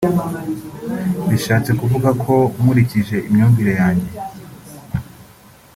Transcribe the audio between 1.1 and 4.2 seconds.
Bishatse kuvuga ko nkurikije imyumvire yanjye